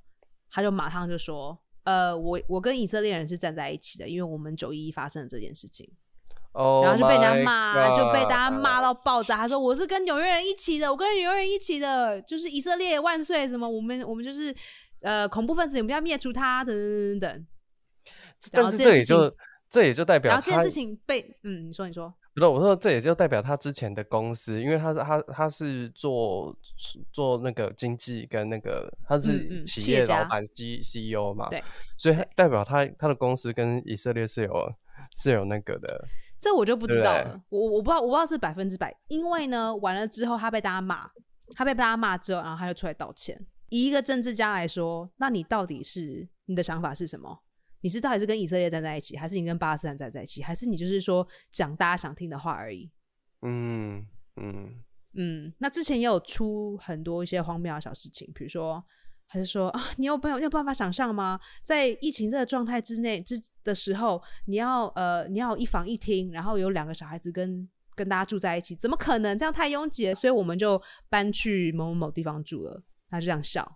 [0.51, 5.89] 他就马上就说：“呃，我我跟以色列人是站在一起的，因为我们九一一发生了这件事情。”
[6.51, 9.38] 然后就被人家骂，就被大家骂到爆炸。
[9.38, 13.47] 他说：“我是跟纽约人一起的，我跟纽约人一起的，就是以色列万岁！
[13.47, 13.69] 什么？
[13.69, 14.53] 我们我们就是
[15.01, 17.47] 呃恐怖分子，我们要灭除他，等等等等。”
[18.51, 19.33] 但是这也就
[19.69, 22.13] 这也就代表，然后这件事情被嗯，你说你说，
[22.47, 26.56] 我说这也就代表他之前的公司，因为他是他他是做
[27.12, 31.63] 做那个经济跟那个他是企业老板 C C E O 嘛，对，
[31.97, 34.73] 所以代表他他的公司跟以色列是有
[35.15, 36.06] 是有那个的。
[36.39, 41.10] 这我就不知道了，我我不知道，我不知道是百分之百，因为呢，完了之后他被大家骂，
[41.56, 43.45] 他被大家骂之后，然后他就出来道歉。
[43.69, 47.41] 以一个政治家来说，那你到底是你的想法是什么？
[47.81, 52.91] 你是到底是跟以色列站在一起，还是你跟巴勒斯坦站在一起，还是你就是说讲大家想听的话而已？
[53.41, 55.53] 嗯嗯嗯。
[55.59, 58.83] 那之前也有出很多一些荒谬的小事情，比如说。
[59.31, 61.39] 还是说啊，你有没有有办法想象吗？
[61.61, 69.37] 在疫情这个状态之内之的时候，你要呃，你要一房一厅，然后有两个小孩子跟跟大家住在一起，怎么可能？
[69.37, 72.81] 这样太拥挤了，所以我们就搬去某某某地方住了。
[73.07, 73.71] 他就这样笑，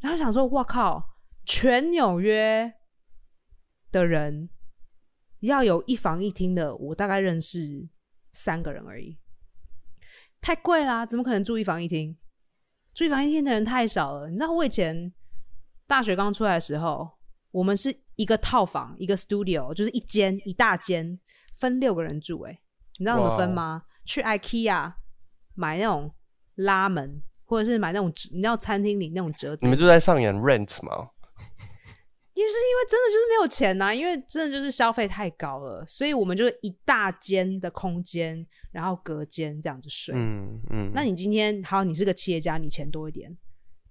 [0.00, 1.02] 然后想说：我靠，
[1.46, 2.70] 全纽约
[3.96, 4.50] 的人
[5.40, 7.88] 要有一房一厅的，我大概认识
[8.32, 9.18] 三个人而已，
[10.40, 12.16] 太贵啦，怎么可能住一房一厅？
[12.92, 15.12] 住一房一厅的人太少了，你知道我以前
[15.86, 17.10] 大学刚出来的时候，
[17.50, 21.18] 我们是一个套房，一个 studio，就是一间一大间，
[21.54, 22.40] 分六个人住。
[22.42, 22.60] 哎，
[22.98, 23.84] 你知道怎么分吗？
[24.04, 24.92] 去 IKEA
[25.54, 26.14] 买那种
[26.56, 29.66] 拉门，或者是买那种你知道餐厅里那种折叠。
[29.66, 31.10] 你们就在上演 rent 吗？
[32.46, 40.14] 因为是因为真的就是没有钱呐，因为真的就是消费太高了，所以我们就一大间的空间，然后隔间这样子睡。
[40.14, 40.92] 嗯嗯。
[40.94, 43.36] 那你今天好，你是个企业家，你钱多一点，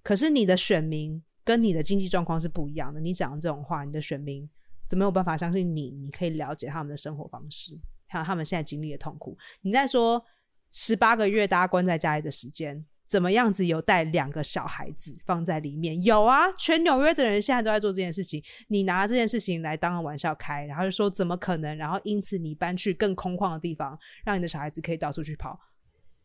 [0.02, 2.98] 可是你的选民跟你的经济状况是不一样的。
[2.98, 4.48] 你讲这种话，你的选民
[4.88, 5.90] 怎么有办法相信你？
[5.90, 9.36] 你可以了解他们的生活方式，还有他们现在经历的痛苦。
[9.60, 10.24] 你在说
[10.72, 12.86] 十八个月大家关在家里的时间。
[13.06, 16.02] 怎么样子有带两个小孩子放在里面？
[16.02, 18.42] 有啊，全纽约的人现在都在做这件事情。
[18.68, 21.76] 你拿这件事情来当个玩笑开，然后就说怎么可能？
[21.76, 25.56] 然后因此你搬去更空旷的地方，让你的小孩子可以到处去跑，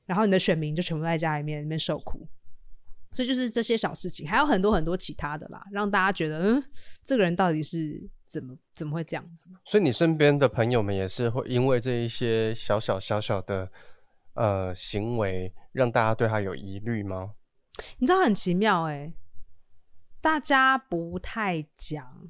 [0.08, 2.28] 然后你的选民就全部在家里面里面受苦。
[3.12, 6.64] 所以就是这些小事情，还有很多很多其他的啦，让大家觉得嗯，
[7.04, 9.50] 这个人到底是怎么怎么会这样子？
[9.66, 13.72] 所以你身边的朋友们也是会因为这一些小小小小的。
[14.34, 17.36] 呃，行为让大家对他有疑虑吗？
[18.00, 19.14] 你知道很奇妙哎，
[20.22, 22.30] 大家不太讲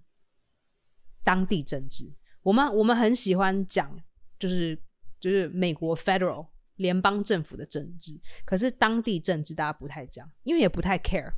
[1.24, 2.16] 当地政治。
[2.44, 4.00] 我们我们很喜欢讲，
[4.40, 4.82] 就是
[5.20, 11.32] 就是美国 federal 联邦政府的政治，可是当地政治大家不太讲，因为也不太 care。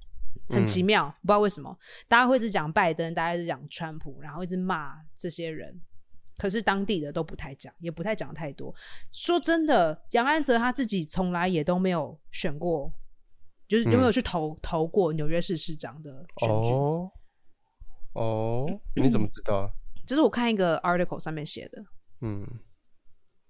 [0.49, 5.82] 很奇妙，不知道为什么大家会一直讲拜登，大家一直讲川普，然后一直骂这些人。
[6.38, 8.74] 可是当地的都不太讲，也不太讲太多。
[9.12, 12.93] 说真的，杨安泽他自己从来也都没有选过，
[13.67, 16.74] 就是有没有去投投过纽约市市长的选举？
[18.13, 18.65] 哦，
[18.96, 19.72] 你怎么知道？
[20.06, 21.84] 这是我看一个 article 上面写的。
[22.22, 22.48] 嗯。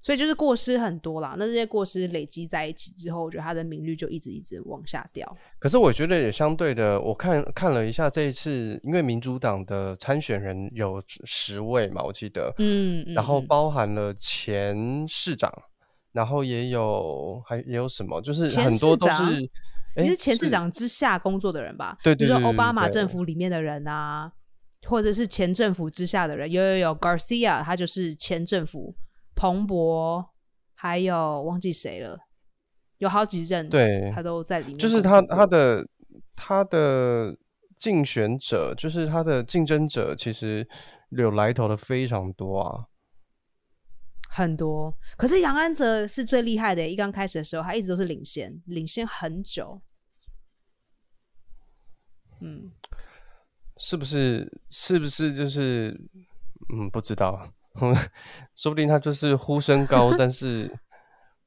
[0.03, 5.25] 所以就是过失很多啦，那这些过失累积在一起之后，我觉得他的名率就一直一直往下掉。
[5.57, 15.49] 可是我觉得也相对的，我看看了一下这一次，因为民主党的参选人有十位嘛，我记得，嗯，然后包含了前市长，
[16.11, 19.49] 然后也有还也有什么，就是很多都是
[19.95, 21.97] 你是前市长之下工作的人吧？
[22.03, 24.29] 对对，比如说奥巴马政府里面的人啊，
[24.85, 28.93] 或者是前政府之下的人，有有有，Garcia 他就是前政府。
[29.35, 30.33] 彭博，
[30.73, 32.17] 还有忘记谁了，
[32.97, 34.77] 有好几任，对，他都在里面。
[34.77, 35.87] 就是他他的
[36.35, 37.37] 他的
[37.77, 40.67] 竞选者，就是他的竞争者，其实
[41.09, 42.87] 有来头的非常多啊，
[44.29, 44.97] 很多。
[45.17, 49.81] 可是杨安泽是最厉害的，一刚开始的时候，他一直都是领先，领先很久。
[52.41, 52.71] 嗯，
[53.77, 54.61] 是不是？
[54.69, 55.33] 是不是？
[55.33, 55.97] 就是，
[56.75, 57.47] 嗯，不知道。
[58.55, 60.71] 说不定他就是呼声高，但是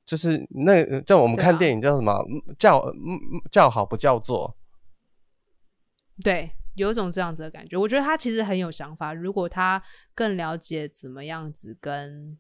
[0.05, 2.25] 就是那叫我们看电影叫什么
[2.59, 3.19] 叫嗯
[3.51, 4.57] 叫好不叫座。
[6.25, 7.77] 对，有一种这样子的感觉。
[7.77, 9.83] 我觉得他其实很有想法，如果他
[10.15, 12.39] 更了解怎么样子跟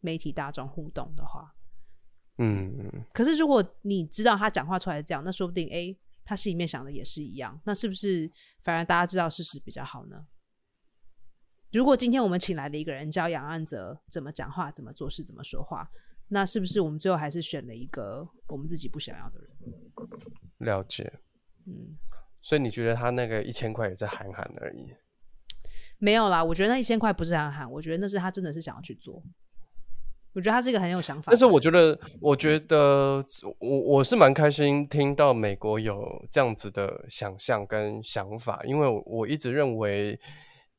[0.00, 1.54] 媒体大众互动的话，
[2.38, 8.30] 嗯，嗯可是如果你知道他讲话出来是这样，那说不定诶，他心里面想的也是一样，那是不是
[8.62, 10.26] 反而大家知道事实比较好呢？
[11.74, 15.90] 如果今天我们请来了一个人教杨安泽怎么讲话、怎么做事、怎么说话，
[16.28, 19.50] 那是不是我们最后还是选了一个我们自己不想要的人？
[20.58, 21.12] 了解。
[21.66, 21.98] 嗯，
[22.40, 24.86] 所以你觉得他那个一千块也是喊喊而已？
[25.98, 29.20] 没有啦，我觉得那一千块不是喊喊，我觉得那是他真的是想要去做。
[30.34, 33.24] 我觉得他是一个很有想法但是我觉得，我觉得
[33.58, 40.20] 我我是蛮开心听到美国有这样子的想象跟想法，因为我我一直认为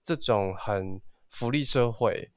[0.05, 2.29] 这种很福利社会，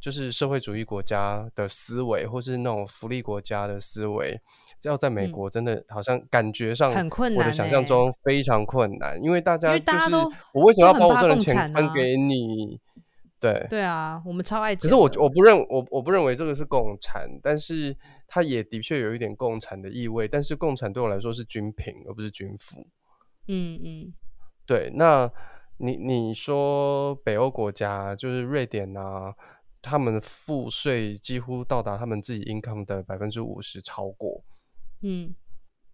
[0.00, 4.36] 就是社会主义国家的思维，或是那种福利国家的思维，
[4.80, 12.80] 这要在美国真的好像感觉上嗯很困难我的想象欸中非常困难，因为大家因为就是大家都我为什么要把我这个钱分给你？
[13.38, 17.96] 对，对啊，我们超爱可是我我不认我我不认为这个是共产，但是
[18.28, 20.28] 它也的确有一点共产的意味。
[20.28, 22.86] 但是共产对我来说是均贫，而不是均富。
[23.48, 24.14] 嗯嗯
[24.64, 25.28] 对，那
[25.82, 29.34] 你你说北欧国家就是瑞典啊，
[29.82, 34.44] 他们赋税几乎到达他们自己 income 的百分之五十超过，
[35.02, 35.34] 嗯，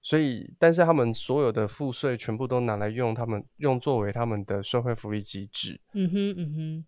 [0.02, 5.80] 所以但是他们所有的赋税全部都拿来用他们用作为他们的社会福利机制。
[5.94, 6.84] 嗯哼嗯哼，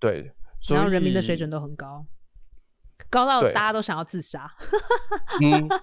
[0.00, 2.04] 对，所然后人民的水准都很高，
[3.08, 4.50] 高到大家都想要自杀。
[5.40, 5.68] 嗯。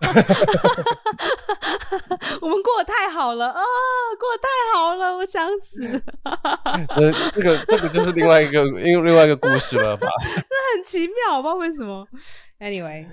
[2.41, 3.62] 我们过得太好了啊，
[4.19, 5.84] 过得太好了，我想死，
[6.23, 10.08] 呃，这个这个就是另外一个另另外一个故事了吧？
[10.75, 12.08] 很奇妙，我不知道为什么。
[12.60, 13.06] Anyway，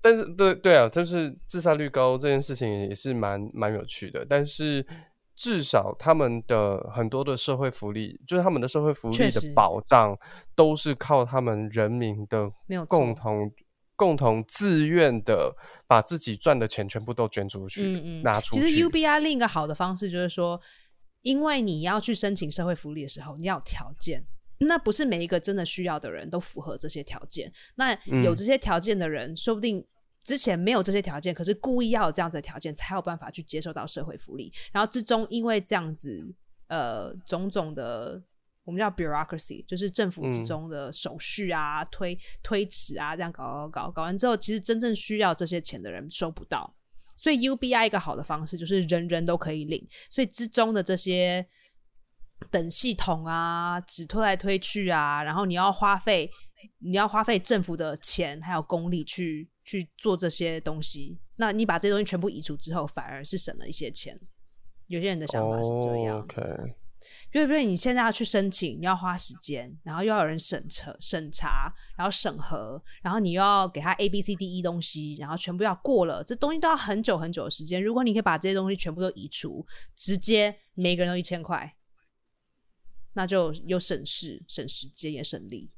[0.00, 4.24] 但是对对啊，就是自杀率高这件事情也是蛮蛮有趣的。
[4.28, 4.84] 但是
[5.36, 10.18] 至少他们的很多的社会福利，就是他们的社会福利的保障，
[10.54, 12.50] 都是靠他们人民的
[12.88, 13.52] 共同
[13.94, 15.54] 共同自愿的
[15.86, 18.60] 把自己赚的钱全部都捐出去，嗯嗯，拿出去。
[18.60, 20.60] 其实 UBI 另一个好的方式就是说，
[21.22, 24.26] 因为你要去申请社会福利的时候，你要有条件。
[24.58, 27.52] 那不是每一个真的需要的人都符合这些条件。
[27.74, 29.86] 那有嗯这些条件的人，说不定
[30.26, 34.52] 之前没有这些条件，可是故意要有这样子的条件，才有办法去接受到社会福利。
[34.72, 36.34] 然后之中因为这样子，
[36.66, 38.20] 呃，种种的
[38.64, 46.74] 我们叫 bureaucracy，就是政府之嗯中的手续啊、推推迟啊，这样搞搞搞搞完之后，其实真正需要这些钱的人收不到。
[47.14, 51.46] 所以 UBI 一个好的方式就是人人都可以领，所以之中的这些
[52.50, 56.28] 等系统啊，只推来推去啊，然后你要花费，
[56.80, 64.18] 你要花费政府的钱还有功力去去做这些东西，那你把这些东西全部移除之后，反而是省了一些钱。
[64.86, 66.24] 有些人的想法是这样，
[67.32, 77.82] 因为因为你现在要去申请，你要花时间，然后又要有人审查、审查，然后审核，然后你又要给他 A、B、C、D、E 东西，然后全部要过了，这东西都要很久很久的时间。
[77.82, 81.76] 如果你可以把这些东西全部都移除，直接每个人都一千块，
[83.14, 85.72] 那就又省事、省时间也省力。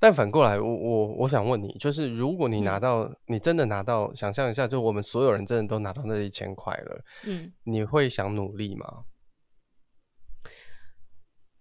[0.00, 9.04] 但反过来，我我我想问你，就是如果你嗯拿到，你真的拿到，想象一下，就我们所有人真的都拿到那一千块了，嗯，你会想努力吗？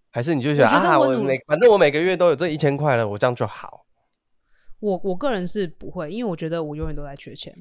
[0.09, 3.85] 还是你就觉得我觉得啊，我每反正我每个月都有这一千块了，我这样就好。
[4.79, 7.53] 我我个人是不会，因为我觉得我永远都在缺钱。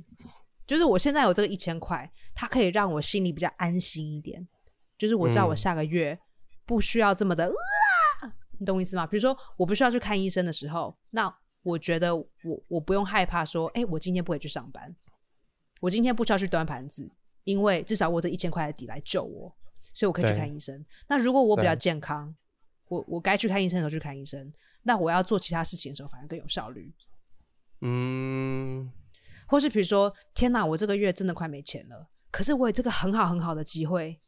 [0.67, 4.47] 就是我现在有这个一千块，它可以让我心里比较安心一点。
[4.99, 6.19] 就是我知道我嗯下个月
[6.67, 7.51] 不需要这么的，啊，
[8.59, 9.07] 你懂我意思吗？
[9.07, 12.27] 比如说我不需要去看医生的时候，那我觉得我
[12.69, 14.95] 我不用害怕说，哎、我今天不会去上班，
[15.81, 17.11] 我今天不需要去端盘子，
[17.45, 19.55] 因为至少我这一千块的底来救我，
[19.93, 20.85] 所以我可以去看医生。
[21.09, 22.35] 那如果我比较健康，
[22.89, 24.53] 我我该去看医生的时候去看医生，
[24.83, 26.95] 那我要做其他事情的时候反而更有效率。
[27.81, 28.91] 嗯，
[29.47, 34.19] 或是比如说，天哪，我这个月真的快没钱了，可是我有这个很好很好的机会，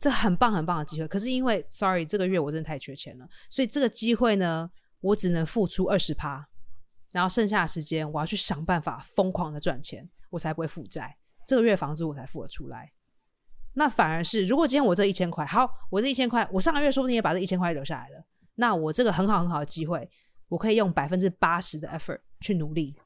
[0.00, 4.70] 这很棒很棒的机会，可是因为 sorry 这个月我真的太缺钱了，所以这个机会呢，
[5.02, 6.48] 我只能付出二十趴，
[7.12, 12.92] 然后剩下的时间我要去想办法疯狂的赚钱，我才不会负债，这个月房租我才付得出来。
[13.74, 18.24] 那反而是，如果今天我这一千块，好，我这一千块，我上个月说不定也把这一千块留下来了，
[18.54, 20.10] 那我这个很好很好的机会，
[20.48, 22.96] 我可以用百分之八十的 effort 去努力，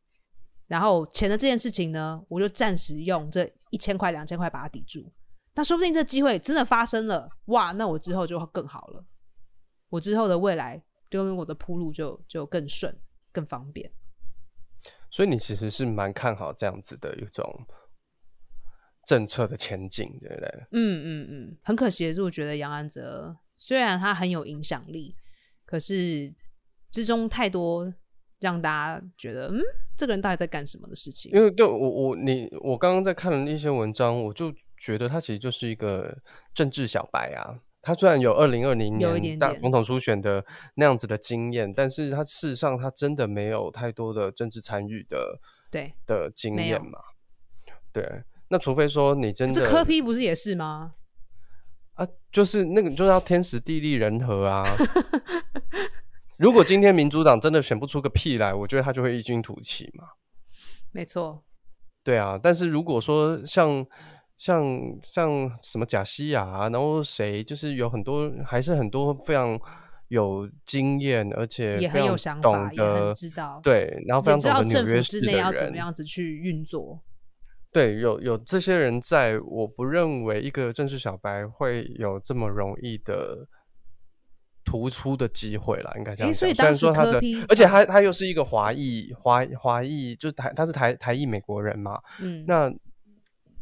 [0.69, 5.13] 然后钱的这件事情呢，我就暂时用这一千块、两千块把它抵住。
[5.55, 7.73] 那说不定这机会真的发生了，哇！
[7.73, 9.05] 那我之后就更好了，
[9.89, 12.97] 我之后的未来就跟我的铺路就就更顺、
[13.31, 13.93] 更方便。
[15.11, 17.67] 所以你其实是蛮看好这样子的一种
[19.07, 20.67] 政策的前景，对不对？
[20.73, 25.15] 嗯嗯嗯，很可惜的是，我觉得杨安泽虽然他很有影响力，
[25.65, 26.35] 可是
[26.91, 27.95] 之中太多
[28.41, 29.61] 让大家觉得，嗯，
[29.97, 31.31] 这个人到底在干什么的事情？
[31.33, 34.53] 因为对我我你我刚刚在看了一些文章，我就
[34.85, 36.15] 觉得他其实就是一个
[36.53, 37.59] 政治小白啊。
[37.81, 45.39] 他虽然有二零二零年大总统初选的那样子的经验，但是他事实上他真的没有太多的政治参与的
[45.71, 46.99] 对的经验嘛？
[47.93, 50.95] 对，那除非说你真的，这科批不是也是吗？
[51.95, 54.65] 啊，就是那个就是要天时地利人和啊。
[56.39, 60.09] 如果今天民主党真的选不出个屁来，我觉得他就会异军突起嘛。
[60.91, 61.45] 没错，
[62.03, 63.87] 对啊，但是如果说像。
[64.45, 64.63] 像
[65.03, 69.59] 像什么贾西亚，啊然后谁就是有很多，还是很多非常
[70.09, 77.01] 有经验，而且也很有想法，也很知道对，然后非常知道政府之内要怎么样子去运作。
[77.73, 83.49] 对，有有这些人在，我不认为一个正式小白会有这么容易的
[84.63, 86.35] 突出的机会了，应该这样讲。
[86.35, 87.19] 所以当时他的，
[87.49, 92.71] 而且他他又是一个华裔华华裔，就是台他是台台裔美国人嘛，嗯，那。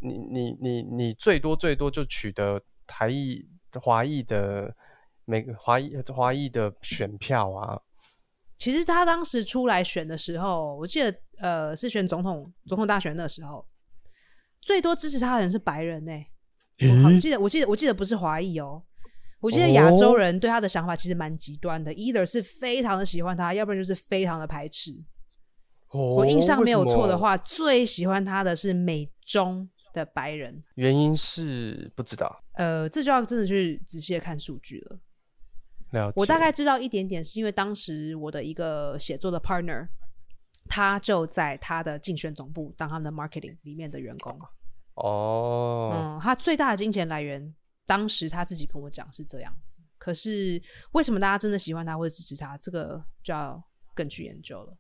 [0.03, 3.49] 你你你你最多最多就取得台裔
[3.81, 4.75] 华裔的
[5.25, 7.81] 每个华裔华裔的选票啊。
[8.59, 13.67] 其实他当时出来选的时候，我记得呃是选总统总统大选的时候，
[14.61, 16.13] 最多支持他的人是白人呢。
[17.05, 18.83] 我记得我记得我记得不是华裔哦，
[19.41, 24.93] 我记得亚洲人对他的想法其实蛮极端的，either 是非常的喜欢他，要不然就是非常的排斥。
[25.91, 29.69] 我印象没有错的话，最喜欢他的是美中。
[29.93, 35.01] 的白人原因是不知道，呃，这就要真的去仔细的看数据了。
[35.93, 39.87] 了我大概知道一点点，是因为当时我的一个写作的 partner，
[40.69, 44.39] 他就在他的竞选总部当他们的 marketing 里面的员工。
[44.95, 47.55] 哦，嗯，他最大的金钱来源，
[47.87, 49.83] 当时他自己跟我讲是这样子。
[49.99, 50.61] 可是
[50.93, 53.63] 为什么大家真的喜欢他或者支持他，这个就要
[53.95, 54.77] 更去研究了。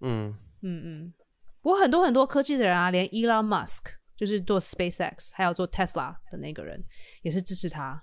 [0.00, 1.14] 嗯嗯嗯，
[1.62, 3.94] 不过很多很多科技的人啊，连 Elon Musk。
[4.16, 6.84] 就是做 SpaceX 还有做 Tesla 的那个人，
[7.22, 8.02] 也是支持他，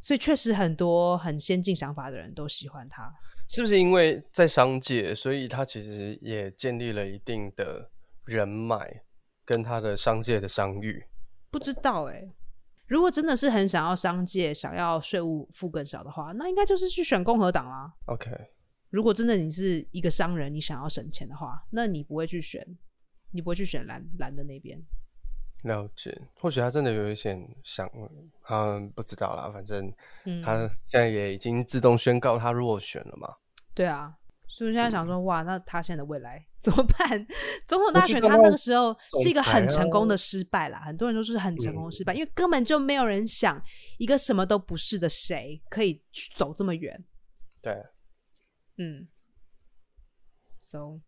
[0.00, 3.12] 所以确实很多很先进想法的人都喜欢他。
[3.48, 7.90] 是不是因为在商界，所以他其实也建立了一定的
[8.24, 9.04] 人脉
[9.44, 11.04] 跟他的商界的商誉？
[11.50, 12.32] 不知道哎，
[12.86, 17.92] 如果真的是很想要商界，想要税务负更少的话，那应该就是去选共和党啦。
[18.06, 18.30] OK，
[18.88, 22.66] 如果真的你是一个商人，你想要省钱的话，那你不会去选。
[23.32, 24.80] 你不会去选蓝蓝的那边？
[25.64, 27.88] 了解，或许他真的有一些想，
[28.50, 29.48] 嗯，不知道啦。
[29.52, 29.94] 反正
[30.42, 33.32] 他现在也已经自动宣告他落选了嘛。
[33.72, 34.12] 对啊，
[34.48, 37.26] 所以现在想说，哇，那他现在的未来怎么办？
[37.64, 43.62] 总统大选他那个时候是一个很成功的失败啦，很多人都是很成功失败，因为根本就没有人想
[43.98, 46.02] 一个什么都不是的谁可以
[46.36, 47.04] 走这么远。
[47.60, 47.80] 对，
[48.78, 49.06] 嗯
[50.60, 51.00] ，so。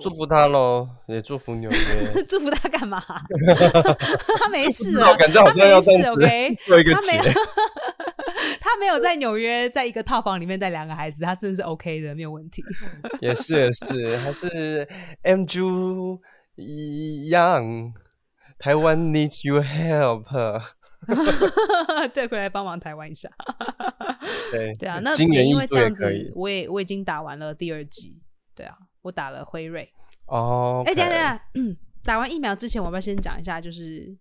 [0.00, 2.22] 祝福他喽，也祝福纽约。
[2.28, 3.00] 祝福他干嘛？
[4.38, 7.22] 他没事啊，感觉好像要事 OK，做一个他没有，
[8.60, 12.62] 他没有在纽约，在一个套房里面带两个孩子，他真的是 OK 的，没有问题。
[13.20, 14.88] 也是也是，还是
[15.22, 16.20] M Ju
[16.56, 17.92] Young，
[18.58, 20.24] 台湾 needs your help。
[22.14, 23.28] 对，回来帮忙台湾一下。
[24.52, 28.20] 对对啊，那也因为这样子，我也我已经打完了第二集。
[28.54, 28.76] 对啊。
[29.08, 29.90] 我打了辉瑞
[30.26, 33.60] 哦，哎，等等，嗯，打完疫苗之前，我要不要先讲一下？
[33.60, 34.16] 就是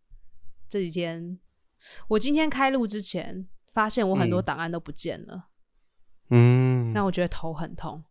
[0.70, 1.38] 这几天，
[2.08, 5.50] 我今天开录之前，发现我很多档案都不见了，
[6.30, 8.04] 嗯，让我觉得头很痛。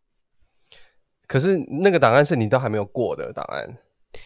[1.27, 3.79] 可是那个档案是你都还没有过的档案，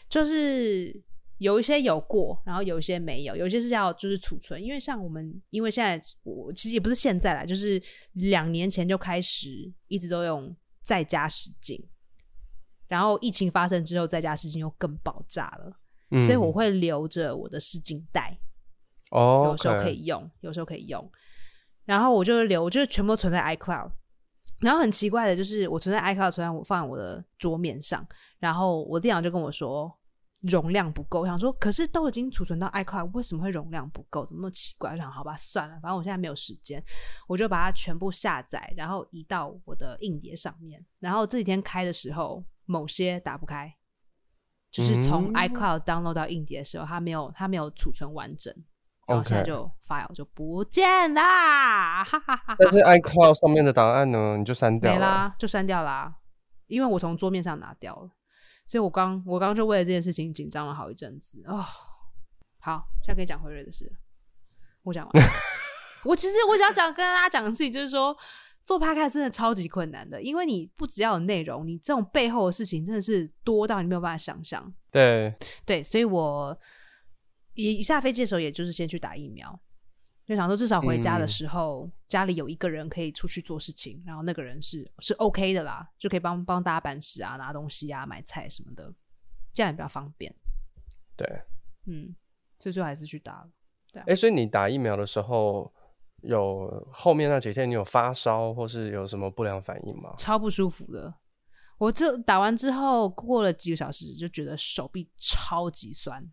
[0.09, 1.01] 就是
[1.39, 7.81] 有一些有过，然后有一些没有，有些是要就是储存，因为像我们，因为现在我其实也不是现在啦，就是
[8.15, 11.83] 两年前就开始一直都用在家使劲。
[12.91, 18.37] 然后疫情发生之后，在家事情又更爆炸了，所以我会留着我的试镜袋，
[19.13, 21.09] 哦，有时候可以用，有时候可以用。
[21.85, 23.93] 然后我就留，就是全部存在 iCloud。
[24.61, 28.05] 然后很奇怪的就是，我存在 iCloud，存在我放在我的桌面上，
[28.41, 29.97] 然后我电脑就跟我说
[30.41, 31.21] 容量不够。
[31.21, 34.27] 我想说，可是都已经储存到 iCloud，为什么会容量不够？
[34.27, 34.91] 怎么那么奇怪？
[34.91, 36.83] 我想，好吧，算了，反正我现在没有时间，
[37.29, 40.85] 我就把它全部下载，然后移到我的硬碟上面。
[40.99, 42.45] 然后这几天开的时候。
[42.71, 43.75] 某些打不开，
[44.71, 48.55] 就是从 iCloud download 到硬碟的时候，它没有它没有储存完整，
[49.09, 52.55] 然后现在就 file 就不见啦，哈哈哈。
[52.57, 56.15] 但是 iCloud 上面的档案呢，你就删掉没啦，就删掉啦。
[56.69, 58.11] 因为我从桌面上拿掉了，
[58.65, 61.65] 所以我刚我刚就为了这件事情紧张了好一阵子哦。
[62.61, 63.93] 好，现在可以讲辉瑞的事，
[64.85, 65.25] 我讲完。
[66.05, 68.17] 我其实我想讲跟大家讲的事情就是说，
[68.71, 74.73] 做 p 开真的超级困难的，因为你不只要有内容，你这种背后的事情真的是多到你没有办法想象。
[74.93, 75.35] 对
[75.67, 76.57] 对，所以我
[77.55, 79.61] 一一下飞机的时候，也就是先去打疫苗。
[80.25, 88.95] 就想说，至少回家的时候，家里有一个人可以出去做事情，然后那个人是是 OK 的啦，就可以帮帮大家办事啊、拿东西啊、买菜什么的，
[89.53, 90.33] 这样也比较方便。
[91.17, 91.27] 对，
[91.87, 92.15] 嗯，
[92.61, 93.51] 所以最后还是去打了。
[93.93, 95.75] 对，哎，所以你打疫苗的时候，
[96.23, 100.15] 有后面那几天你有发烧或是有什么不良反应吗？
[100.17, 101.15] 超不舒服的，
[101.79, 106.31] 我这打完之后过了几个小时，就觉得手臂超级酸。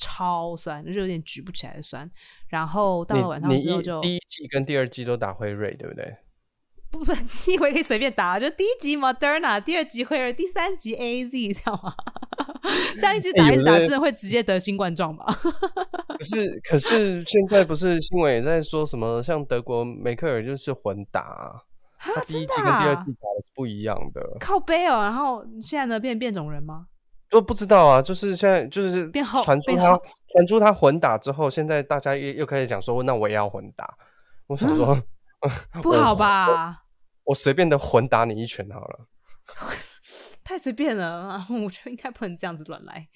[0.00, 2.08] 超酸，就是有点举不起来的酸。
[2.46, 6.16] 然后到了晚上之后，就第一季跟第二季都打辉瑞，对不对？
[6.88, 7.12] 不不，
[7.48, 8.38] 你以为可以随便打？
[8.38, 11.92] 就第一集 Moderna，第二集辉瑞，第三集 A Z，知道吗？
[13.00, 15.24] 这样一直打一直打，真的会直接得新冠状吗？
[16.18, 19.22] 可是可是现在不是新闻也在说什么？
[19.22, 21.62] 像德国梅克尔就是混打，
[21.98, 25.02] 他第一季跟第二季打的是不一样的，靠背哦。
[25.02, 26.86] 然后现在呢，变变种人吗？
[27.30, 29.10] 都不知道啊，就是现在就是
[29.44, 30.00] 传出他
[30.32, 33.96] 传出他混打之后，现在大家又又开始讲说，那我也要混打。
[34.46, 35.00] 我想说，
[35.82, 36.84] 不好吧？
[37.24, 39.06] 我随便的混打你一拳好了。
[40.48, 43.06] 太随便了， 我觉得应该不能这样子乱来。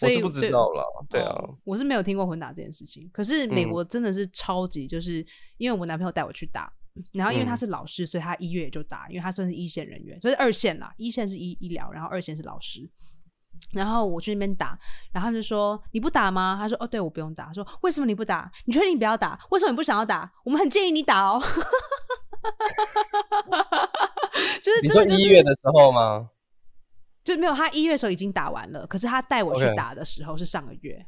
[0.00, 3.10] 我是不知道了，对啊，我是没有听过混打这件事情。
[3.12, 5.26] 可是美国真的是超级，就是
[5.56, 6.72] 因为我男朋友带我去打，
[7.12, 12.88] 然后因为他是老师，所以他一月也就打，因为他算是一线人员，所以二线啦，一线是医医疗，然后二线是老师。
[13.72, 14.78] 然后我去那边打，
[15.12, 16.56] 然后他们就说你不打吗？
[16.56, 17.52] 他说哦，对我不用打。
[17.52, 18.48] 说为什么你不打？
[18.66, 19.36] 你确定你不要打？
[19.50, 20.32] 为什么你不想要打？
[20.44, 21.42] 我们很建议你打哦。
[24.62, 26.30] 就是你说一月的时候吗？
[27.28, 31.04] 就没有，他一月的时候已经打完了，可是他带我去打的时候是上个月。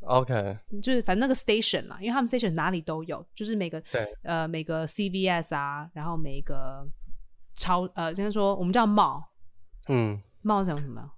[0.00, 4.12] OK，就是反正那个 station 啦，因为他们 station 哪里都有，就是每个对。
[4.22, 6.86] 呃每个 CVS 啊，然后每个
[7.54, 9.22] 超呃，先说我们叫 mall，
[9.88, 11.12] 嗯，mall 叫什么？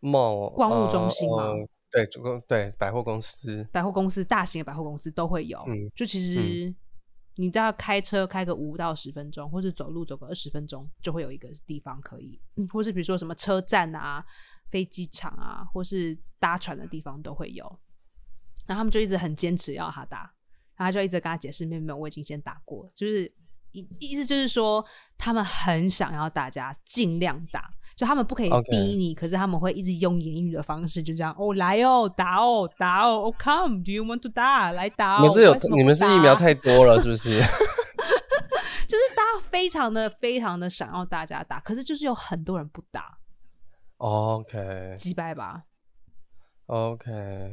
[0.00, 1.46] 某逛物中心嘛，
[1.90, 5.58] 对，总共对百货公司，百货公司大型的百货公司都会有。
[5.66, 6.72] 嗯，就其实
[7.40, 12.40] 你只要开车开个五到十分钟，或是走路走个二十分钟，就会有一个地方可以，
[12.72, 14.24] 或是比如说什么车站啊、
[14.70, 17.64] 飞机场啊，或是搭船的地方都会有。
[18.66, 20.34] 然后他们就一直很坚持要他打，
[20.74, 22.90] 然后就一直跟他解释：没有没有，我已经先打过。
[22.92, 23.32] 就是
[23.70, 24.84] 意意思就是说，
[25.16, 27.72] 他们很想要大家尽量打。
[27.98, 34.70] 就他们不可以逼你，可是他们会一直用言语的方式，就这样哦，来哦，打哦，打哦，Oh come，Do you want to 打？
[34.70, 35.22] 来打哦。
[35.22, 37.40] 你们是有你们是疫苗太多了，是不是？
[38.86, 43.18] 就是大家非常的非常的想要大家打，可是就是有很多人不打。
[43.96, 45.62] OK，击败吧。
[46.68, 47.10] OK，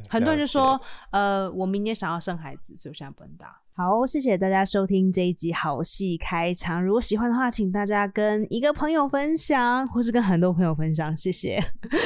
[0.10, 0.80] 很多人就说，
[1.12, 3.60] 呃，我明年想要生孩子，所以我现在不能打。
[3.74, 6.84] 好，谢谢大家收听这一集好戏开场。
[6.84, 11.62] 如果喜欢的话，请大家跟一个朋友分享，或是跟很多朋友分享，谢谢。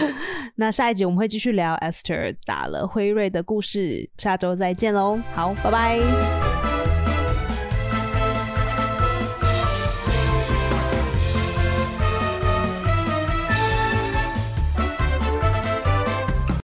[0.56, 5.20] 那下一集我们会继续聊 Esther 打了辉瑞的故事，下周再见喽。
[5.36, 6.69] 好，拜拜。